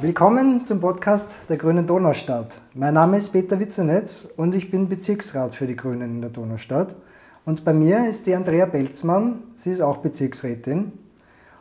Willkommen 0.00 0.64
zum 0.64 0.80
Podcast 0.80 1.36
der 1.48 1.56
Grünen 1.56 1.84
Donaustadt. 1.84 2.60
Mein 2.72 2.94
Name 2.94 3.16
ist 3.16 3.30
Peter 3.30 3.58
Witzenetz 3.58 4.32
und 4.36 4.54
ich 4.54 4.70
bin 4.70 4.88
Bezirksrat 4.88 5.56
für 5.56 5.66
die 5.66 5.74
Grünen 5.74 6.02
in 6.14 6.20
der 6.20 6.30
Donaustadt. 6.30 6.94
Und 7.44 7.64
bei 7.64 7.72
mir 7.72 8.08
ist 8.08 8.28
die 8.28 8.36
Andrea 8.36 8.66
Belzmann, 8.66 9.42
sie 9.56 9.72
ist 9.72 9.80
auch 9.80 9.96
Bezirksrätin 9.96 10.92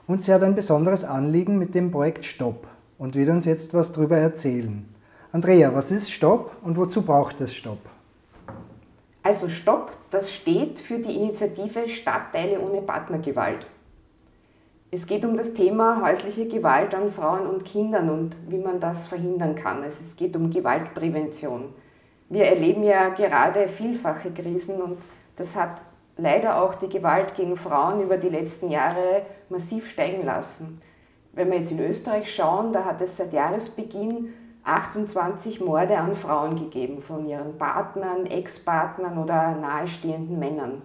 und 0.05 0.23
sie 0.23 0.31
hat 0.31 0.43
ein 0.43 0.53
besonderes 0.53 1.03
Anliegen 1.03 1.57
mit 1.57 1.73
dem 1.73 1.89
Projekt 1.89 2.25
Stopp 2.25 2.67
und 2.99 3.15
wird 3.15 3.29
uns 3.29 3.47
jetzt 3.47 3.73
was 3.73 3.91
darüber 3.91 4.17
erzählen. 4.17 4.87
Andrea, 5.31 5.73
was 5.73 5.89
ist 5.89 6.11
Stopp 6.11 6.57
und 6.61 6.77
wozu 6.77 7.01
braucht 7.01 7.41
es 7.41 7.55
Stopp? 7.55 7.79
Also 9.23 9.49
Stopp, 9.49 9.97
das 10.11 10.31
steht 10.31 10.77
für 10.77 10.99
die 10.99 11.15
Initiative 11.15 11.89
Stadtteile 11.89 12.61
ohne 12.61 12.83
Partnergewalt. 12.83 13.65
Es 14.89 15.05
geht 15.05 15.25
um 15.25 15.35
das 15.35 15.53
Thema 15.53 16.01
häusliche 16.01 16.47
Gewalt 16.47 16.95
an 16.95 17.09
Frauen 17.09 17.45
und 17.45 17.65
Kindern 17.65 18.09
und 18.09 18.37
wie 18.47 18.57
man 18.57 18.79
das 18.79 19.05
verhindern 19.05 19.55
kann. 19.55 19.83
Also 19.83 20.01
es 20.01 20.15
geht 20.15 20.33
um 20.37 20.49
Gewaltprävention. 20.49 21.73
Wir 22.29 22.45
erleben 22.45 22.83
ja 22.83 23.09
gerade 23.09 23.67
vielfache 23.67 24.31
Krisen 24.31 24.81
und 24.81 24.97
das 25.35 25.57
hat 25.57 25.81
leider 26.15 26.61
auch 26.61 26.75
die 26.75 26.87
Gewalt 26.87 27.35
gegen 27.35 27.57
Frauen 27.57 28.01
über 28.01 28.15
die 28.15 28.29
letzten 28.29 28.71
Jahre 28.71 29.23
massiv 29.49 29.89
steigen 29.89 30.25
lassen. 30.25 30.81
Wenn 31.33 31.51
wir 31.51 31.57
jetzt 31.57 31.71
in 31.71 31.85
Österreich 31.85 32.33
schauen, 32.33 32.71
da 32.71 32.85
hat 32.85 33.01
es 33.01 33.17
seit 33.17 33.33
Jahresbeginn 33.33 34.33
28 34.63 35.59
Morde 35.59 35.97
an 35.97 36.15
Frauen 36.15 36.55
gegeben 36.55 37.01
von 37.01 37.27
ihren 37.27 37.57
Partnern, 37.57 38.25
Ex-Partnern 38.25 39.17
oder 39.17 39.51
nahestehenden 39.55 40.39
Männern. 40.39 40.81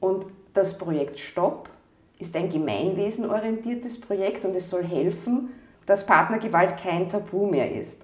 Und 0.00 0.24
das 0.54 0.78
Projekt 0.78 1.18
Stopp 1.18 1.68
ist 2.18 2.34
ein 2.36 2.48
gemeinwesenorientiertes 2.48 4.00
Projekt 4.00 4.44
und 4.44 4.54
es 4.56 4.68
soll 4.68 4.84
helfen, 4.84 5.50
dass 5.86 6.06
Partnergewalt 6.06 6.76
kein 6.76 7.08
Tabu 7.08 7.46
mehr 7.46 7.70
ist. 7.72 8.02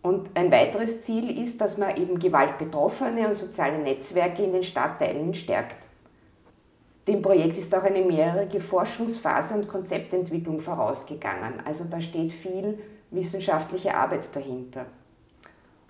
Und 0.00 0.30
ein 0.34 0.50
weiteres 0.50 1.02
Ziel 1.02 1.38
ist, 1.38 1.60
dass 1.60 1.78
man 1.78 1.96
eben 1.96 2.18
Gewaltbetroffene 2.18 3.28
und 3.28 3.34
soziale 3.34 3.78
Netzwerke 3.78 4.42
in 4.42 4.52
den 4.52 4.64
Stadtteilen 4.64 5.32
stärkt. 5.32 5.76
Dem 7.06 7.20
Projekt 7.20 7.58
ist 7.58 7.74
auch 7.74 7.82
eine 7.82 8.04
mehrjährige 8.04 8.60
Forschungsphase 8.60 9.54
und 9.54 9.68
Konzeptentwicklung 9.68 10.60
vorausgegangen. 10.60 11.54
Also 11.64 11.84
da 11.84 12.00
steht 12.00 12.32
viel 12.32 12.78
wissenschaftliche 13.10 13.94
Arbeit 13.94 14.34
dahinter. 14.34 14.86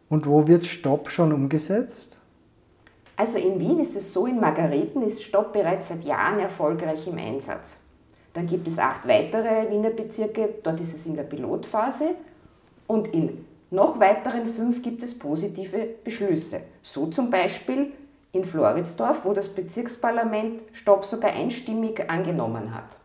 Und 0.09 0.27
wo 0.27 0.47
wird 0.47 0.67
Stopp 0.67 1.11
schon 1.11 1.33
umgesetzt? 1.33 2.19
Also 3.17 3.39
in 3.39 3.59
Wien 3.61 3.79
ist 3.79 3.97
es 3.97 4.13
so, 4.13 4.27
in 4.27 4.41
Margareten 4.41 5.03
ist 5.03 5.23
Stopp 5.23 5.53
bereits 5.53 5.89
seit 5.89 6.05
Jahren 6.05 6.41
erfolgreich 6.41 7.07
im 7.07 7.19
Einsatz. 7.19 7.79
Dann 8.35 8.47
gibt 8.47 8.67
es 8.67 8.79
acht 8.79 9.07
weitere 9.07 9.71
Wiener 9.71 9.91
Bezirke, 9.91 10.49
dort 10.63 10.81
ist 10.81 10.95
es 10.95 11.07
in 11.07 11.17
der 11.17 11.25
Pilotphase. 11.25 12.15
Und 12.87 13.09
in 13.09 13.45
noch 13.71 13.99
weiteren 14.01 14.47
fünf 14.47 14.83
gibt 14.83 15.03
es 15.03 15.19
positive 15.19 15.87
Beschlüsse. 16.05 16.61
So 16.83 17.07
zum 17.07 17.31
Beispiel 17.31 17.93
in 18.33 18.45
Floridsdorf, 18.45 19.25
wo 19.25 19.33
das 19.33 19.49
Bezirksparlament 19.49 20.63
Stopp 20.73 21.05
sogar 21.05 21.33
einstimmig 21.33 22.11
angenommen 22.11 22.75
hat. 22.75 22.97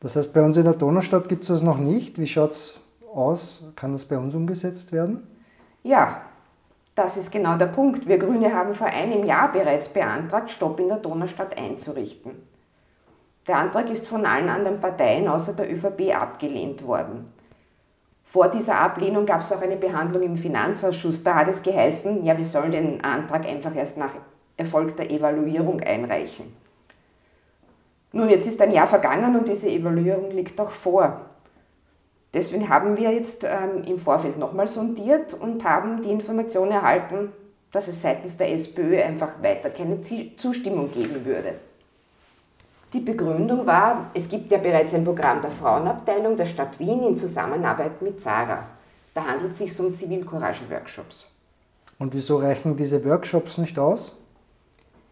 Das 0.00 0.16
heißt, 0.16 0.32
bei 0.32 0.42
uns 0.42 0.56
in 0.56 0.64
der 0.64 0.74
Donaustadt 0.74 1.28
gibt 1.28 1.42
es 1.42 1.48
das 1.48 1.62
noch 1.62 1.78
nicht. 1.78 2.18
Wie 2.18 2.26
schaut 2.26 2.52
es 2.52 2.80
aus? 3.12 3.72
Kann 3.74 3.92
das 3.92 4.04
bei 4.04 4.16
uns 4.16 4.34
umgesetzt 4.34 4.92
werden? 4.92 5.26
Ja, 5.82 6.22
das 6.98 7.16
ist 7.16 7.30
genau 7.30 7.56
der 7.56 7.66
Punkt. 7.66 8.08
Wir 8.08 8.18
Grüne 8.18 8.52
haben 8.52 8.74
vor 8.74 8.88
einem 8.88 9.24
Jahr 9.24 9.52
bereits 9.52 9.88
beantragt, 9.88 10.50
Stopp 10.50 10.80
in 10.80 10.88
der 10.88 10.98
Donaustadt 10.98 11.56
einzurichten. 11.56 12.32
Der 13.46 13.56
Antrag 13.56 13.88
ist 13.88 14.06
von 14.06 14.26
allen 14.26 14.48
anderen 14.48 14.80
Parteien 14.80 15.28
außer 15.28 15.54
der 15.54 15.72
ÖVP 15.72 16.14
abgelehnt 16.14 16.86
worden. 16.86 17.32
Vor 18.24 18.48
dieser 18.48 18.78
Ablehnung 18.78 19.24
gab 19.24 19.40
es 19.40 19.52
auch 19.52 19.62
eine 19.62 19.76
Behandlung 19.76 20.22
im 20.22 20.36
Finanzausschuss. 20.36 21.22
Da 21.22 21.36
hat 21.36 21.48
es 21.48 21.62
geheißen, 21.62 22.24
ja, 22.24 22.36
wir 22.36 22.44
sollen 22.44 22.72
den 22.72 23.02
Antrag 23.02 23.46
einfach 23.46 23.74
erst 23.74 23.96
nach 23.96 24.12
erfolgter 24.56 25.08
Evaluierung 25.08 25.80
einreichen. 25.80 26.54
Nun, 28.12 28.28
jetzt 28.28 28.46
ist 28.46 28.60
ein 28.60 28.72
Jahr 28.72 28.86
vergangen 28.86 29.36
und 29.36 29.48
diese 29.48 29.70
Evaluierung 29.70 30.30
liegt 30.30 30.60
auch 30.60 30.70
vor. 30.70 31.20
Deswegen 32.34 32.68
haben 32.68 32.96
wir 32.96 33.10
jetzt 33.12 33.44
ähm, 33.44 33.84
im 33.86 33.98
Vorfeld 33.98 34.38
nochmal 34.38 34.68
sondiert 34.68 35.34
und 35.34 35.64
haben 35.64 36.02
die 36.02 36.10
Information 36.10 36.70
erhalten, 36.70 37.32
dass 37.72 37.88
es 37.88 38.02
seitens 38.02 38.36
der 38.36 38.52
SPÖ 38.52 39.02
einfach 39.02 39.42
weiter 39.42 39.70
keine 39.70 40.00
Zustimmung 40.36 40.90
geben 40.92 41.24
würde. 41.24 41.54
Die 42.92 43.00
Begründung 43.00 43.66
war, 43.66 44.10
es 44.14 44.28
gibt 44.28 44.50
ja 44.50 44.58
bereits 44.58 44.94
ein 44.94 45.04
Programm 45.04 45.42
der 45.42 45.50
Frauenabteilung 45.50 46.36
der 46.36 46.46
Stadt 46.46 46.78
Wien 46.78 47.02
in 47.02 47.16
Zusammenarbeit 47.16 48.00
mit 48.00 48.20
Zara. 48.20 48.64
Da 49.12 49.26
handelt 49.26 49.52
es 49.52 49.58
sich 49.58 49.78
um 49.80 49.94
Zivilcourage-Workshops. 49.94 51.30
Und 51.98 52.14
wieso 52.14 52.38
reichen 52.38 52.76
diese 52.76 53.04
Workshops 53.04 53.58
nicht 53.58 53.78
aus? 53.78 54.14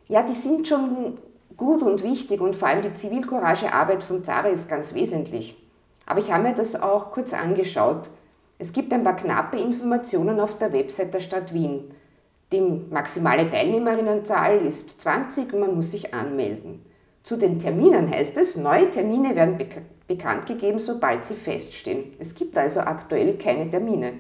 Ja, 0.09 0.23
die 0.23 0.35
sind 0.35 0.69
schon 0.69 1.19
gut 1.57 1.83
und 1.83 2.03
wichtig 2.03 2.41
und 2.41 2.55
vor 2.55 2.69
allem 2.69 2.83
die 2.83 2.95
Zivilcourage-Arbeit 2.95 4.05
von 4.05 4.25
Zara 4.25 4.49
ist 4.49 4.69
ganz 4.69 4.95
wesentlich. 4.95 5.57
Aber 6.07 6.21
ich 6.21 6.33
habe 6.33 6.45
mir 6.45 6.55
das 6.55 6.81
auch 6.81 7.11
kurz 7.11 7.35
angeschaut. 7.35 8.09
Es 8.59 8.73
gibt 8.73 8.93
ein 8.93 9.05
paar 9.05 9.17
knappe 9.17 9.59
Informationen 9.59 10.41
auf 10.41 10.57
der 10.59 10.73
Website 10.73 11.13
der 11.13 11.21
Stadt 11.21 11.53
Wien. 11.53 11.93
Die 12.53 12.61
maximale 12.61 13.51
Teilnehmerinnenzahl 13.51 14.59
ist 14.65 15.01
20 15.01 15.53
und 15.53 15.61
man 15.61 15.75
muss 15.75 15.91
sich 15.91 16.15
anmelden. 16.15 16.85
Zu 17.25 17.37
den 17.37 17.59
Terminen 17.59 18.09
heißt 18.09 18.39
es, 18.39 18.57
neue 18.57 18.89
Termine 18.89 19.35
werden 19.35 19.59
bek 19.59 19.83
bekannt 20.07 20.47
gegeben, 20.47 20.79
sobald 20.79 21.25
sie 21.25 21.35
feststehen. 21.35 22.13
Es 22.21 22.37
gibt 22.37 22.57
also 22.57 22.79
aktuell 22.79 23.37
keine 23.39 23.69
Termine. 23.69 24.13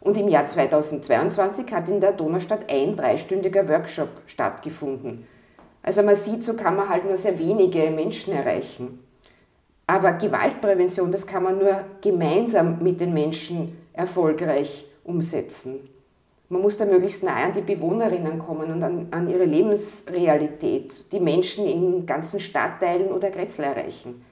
Und 0.00 0.16
im 0.16 0.28
Jahr 0.28 0.46
2022 0.46 1.70
hat 1.70 1.90
in 1.90 2.00
der 2.00 2.12
Donaustadt 2.12 2.70
ein 2.70 2.96
dreistündiger 2.96 3.68
Workshop 3.68 4.08
stattgefunden. 4.26 5.26
Also 5.82 6.02
man 6.02 6.16
sieht, 6.16 6.42
so 6.44 6.54
kann 6.54 6.76
man 6.76 6.88
halt 6.88 7.04
nur 7.04 7.18
sehr 7.18 7.38
wenige 7.38 7.90
Menschen 7.90 8.32
erreichen. 8.32 9.01
Aber 9.86 10.12
Gewaltprävention, 10.12 11.12
das 11.12 11.26
kann 11.26 11.42
man 11.42 11.58
nur 11.58 11.84
gemeinsam 12.00 12.82
mit 12.82 13.00
den 13.00 13.12
Menschen 13.12 13.76
erfolgreich 13.92 14.86
umsetzen. 15.04 15.80
Man 16.48 16.62
muss 16.62 16.76
da 16.76 16.84
möglichst 16.84 17.22
nahe 17.22 17.44
an 17.44 17.52
die 17.54 17.62
Bewohnerinnen 17.62 18.38
kommen 18.38 18.70
und 18.70 18.82
an, 18.82 19.08
an 19.10 19.28
ihre 19.28 19.44
Lebensrealität, 19.44 21.10
die 21.10 21.20
Menschen 21.20 21.66
in 21.66 22.04
ganzen 22.04 22.40
Stadtteilen 22.40 23.10
oder 23.10 23.30
Grätzl 23.30 23.62
erreichen. 23.62 24.22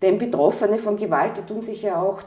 Denn 0.00 0.18
Betroffene 0.18 0.78
von 0.78 0.96
Gewalt, 0.96 1.36
die 1.36 1.42
tun 1.42 1.62
sich 1.62 1.82
ja 1.82 2.00
auch 2.00 2.22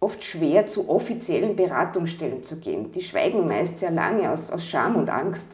oft 0.00 0.22
schwer, 0.24 0.66
zu 0.66 0.88
offiziellen 0.88 1.54
Beratungsstellen 1.54 2.42
zu 2.42 2.56
gehen. 2.56 2.90
Die 2.90 3.02
schweigen 3.02 3.46
meist 3.46 3.78
sehr 3.78 3.92
lange 3.92 4.30
aus, 4.32 4.50
aus 4.50 4.66
Scham 4.66 4.96
und 4.96 5.08
Angst. 5.08 5.48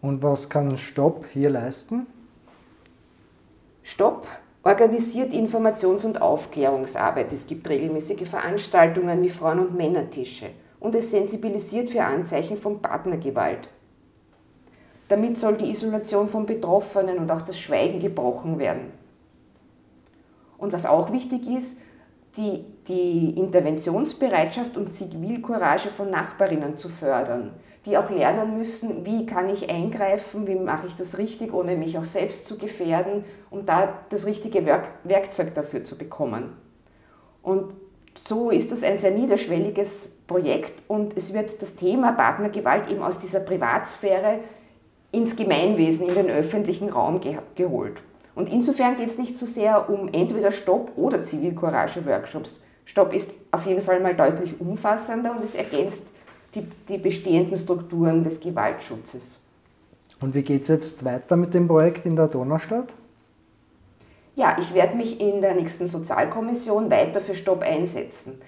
Und 0.00 0.22
was 0.22 0.48
kann 0.48 0.76
Stopp 0.76 1.26
hier 1.32 1.50
leisten? 1.50 2.06
Stopp 3.82 4.28
organisiert 4.62 5.32
Informations- 5.32 6.04
und 6.04 6.20
Aufklärungsarbeit. 6.20 7.32
Es 7.32 7.46
gibt 7.46 7.68
regelmäßige 7.68 8.28
Veranstaltungen 8.28 9.22
wie 9.22 9.30
Frauen- 9.30 9.60
und 9.60 9.76
Männertische 9.76 10.50
und 10.80 10.94
es 10.94 11.10
sensibilisiert 11.10 11.90
für 11.90 12.02
Anzeichen 12.02 12.56
von 12.56 12.80
Partnergewalt. 12.80 13.68
Damit 15.08 15.38
soll 15.38 15.56
die 15.56 15.70
Isolation 15.70 16.28
von 16.28 16.44
Betroffenen 16.44 17.18
und 17.18 17.30
auch 17.30 17.42
das 17.42 17.58
Schweigen 17.58 17.98
gebrochen 17.98 18.58
werden. 18.58 18.92
Und 20.58 20.72
was 20.72 20.86
auch 20.86 21.12
wichtig 21.12 21.48
ist, 21.48 21.80
die, 22.36 22.64
die 22.86 23.38
Interventionsbereitschaft 23.38 24.76
und 24.76 24.92
Zivilcourage 24.92 25.88
von 25.88 26.10
Nachbarinnen 26.10 26.76
zu 26.78 26.88
fördern 26.88 27.52
die 27.88 27.96
auch 27.96 28.10
lernen 28.10 28.58
müssen, 28.58 29.06
wie 29.06 29.24
kann 29.24 29.48
ich 29.48 29.70
eingreifen, 29.70 30.46
wie 30.46 30.56
mache 30.56 30.86
ich 30.86 30.94
das 30.94 31.16
richtig, 31.16 31.54
ohne 31.54 31.74
mich 31.74 31.96
auch 31.96 32.04
selbst 32.04 32.46
zu 32.46 32.58
gefährden, 32.58 33.24
um 33.50 33.64
da 33.64 33.94
das 34.10 34.26
richtige 34.26 34.66
Werk 34.66 34.90
Werkzeug 35.04 35.54
dafür 35.54 35.84
zu 35.84 35.96
bekommen. 35.96 36.52
Und 37.42 37.74
so 38.22 38.50
ist 38.50 38.72
das 38.72 38.82
ein 38.82 38.98
sehr 38.98 39.12
niederschwelliges 39.12 40.18
Projekt 40.26 40.82
und 40.88 41.16
es 41.16 41.32
wird 41.32 41.62
das 41.62 41.76
Thema 41.76 42.12
Partnergewalt 42.12 42.90
eben 42.90 43.02
aus 43.02 43.18
dieser 43.18 43.40
Privatsphäre 43.40 44.40
ins 45.10 45.34
Gemeinwesen, 45.34 46.08
in 46.08 46.14
den 46.14 46.28
öffentlichen 46.28 46.90
Raum 46.90 47.20
ge 47.20 47.38
geholt. 47.54 48.02
Und 48.38 48.52
insofern 48.52 48.96
geht 48.96 49.08
es 49.08 49.18
nicht 49.18 49.36
so 49.36 49.46
sehr 49.46 49.90
um 49.90 50.10
entweder 50.12 50.52
Stopp 50.52 50.92
oder 50.94 51.22
Zivilcourage-Workshops. 51.22 52.62
Stopp 52.84 53.12
ist 53.12 53.34
auf 53.50 53.66
jeden 53.66 53.80
Fall 53.80 53.98
mal 53.98 54.14
deutlich 54.14 54.60
umfassender 54.60 55.32
und 55.32 55.42
es 55.42 55.56
ergänzt 55.56 56.02
die, 56.54 56.62
die 56.88 56.98
bestehenden 56.98 57.56
Strukturen 57.56 58.22
des 58.22 58.38
Gewaltschutzes. 58.38 59.40
Und 60.20 60.34
wie 60.34 60.42
geht 60.42 60.62
es 60.62 60.68
jetzt 60.68 61.04
weiter 61.04 61.34
mit 61.34 61.52
dem 61.52 61.66
Projekt 61.66 62.06
in 62.06 62.14
der 62.14 62.28
Donaustadt? 62.28 62.94
Ja, 64.36 64.56
ich 64.60 64.72
werde 64.72 64.96
mich 64.96 65.20
in 65.20 65.40
der 65.40 65.56
nächsten 65.56 65.88
Sozialkommission 65.88 66.88
weiter 66.92 67.20
für 67.20 67.34
Stopp 67.34 67.62
einsetzen. 67.62 68.40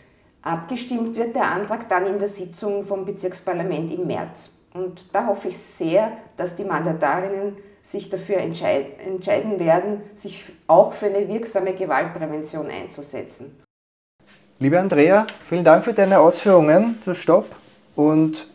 Abgestimmt 0.43 1.17
wird 1.17 1.35
der 1.35 1.51
Antrag 1.51 1.89
dann 1.89 2.07
in 2.07 2.21
der 2.21 2.29
Sitzung 2.29 2.85
vom 2.85 3.05
Bezirksparlament 3.05 3.91
im 3.91 4.07
März. 4.07 4.51
Und 4.73 5.07
da 5.13 5.27
hoffe 5.27 5.49
ich 5.49 5.59
sehr, 5.59 6.13
dass 6.37 6.55
die 6.55 6.63
Mandatarinnen 6.63 7.57
sich 7.91 8.09
dafür 8.09 8.39
entscheiden 8.39 9.59
werden, 9.59 10.03
sich 10.15 10.45
auch 10.69 10.93
für 10.93 11.07
eine 11.07 11.27
wirksame 11.29 11.75
Gewaltprävention 11.75 12.71
einzusetzen. 12.71 13.61
Liebe 14.61 14.79
Andrea, 14.79 15.27
vielen 15.49 15.65
Dank 15.65 15.85
für 15.85 15.93
deine 15.93 16.21
Ausführungen 16.21 17.03
zu 17.03 17.15
Stopp 17.15 17.47
und 17.97 18.47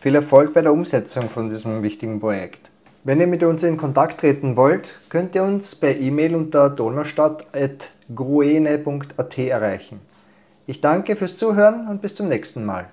viel 0.00 0.14
Erfolg 0.14 0.54
bei 0.54 0.62
der 0.62 0.72
Umsetzung 0.72 1.28
von 1.28 1.48
diesem 1.48 1.82
wichtigen 1.82 2.20
Projekt. 2.20 2.70
Wenn 3.02 3.18
ihr 3.20 3.26
mit 3.26 3.42
uns 3.42 3.64
in 3.64 3.76
Kontakt 3.76 4.20
treten 4.20 4.56
wollt, 4.56 4.94
könnt 5.08 5.34
ihr 5.34 5.42
uns 5.42 5.74
per 5.74 5.96
E-Mail 5.96 6.36
unter 6.36 6.70
donaustadt.gruene.at 6.70 9.38
erreichen. 9.38 10.00
Ich 10.66 10.80
danke 10.80 11.16
fürs 11.16 11.36
Zuhören 11.36 11.88
und 11.88 12.00
bis 12.00 12.14
zum 12.14 12.28
nächsten 12.28 12.64
Mal. 12.64 12.86